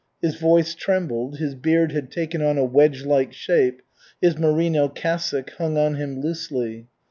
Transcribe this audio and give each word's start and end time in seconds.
His 0.19 0.33
voice 0.35 0.73
trembled, 0.73 1.37
his 1.37 1.53
beard 1.53 1.91
had 1.91 2.09
taken 2.09 2.41
on 2.41 2.57
a 2.57 2.65
wedge 2.65 3.05
like 3.05 3.33
shape, 3.33 3.83
his 4.19 4.35
merino 4.35 4.87
cassock 4.89 5.51
hung 5.59 5.77
on 5.77 5.93
him 5.93 6.19
loosely. 6.21 6.87